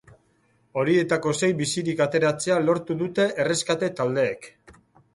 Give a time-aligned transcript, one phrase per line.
[0.83, 4.55] Horietako sei bizirik ateratzea lortu dute erreskate taldeek.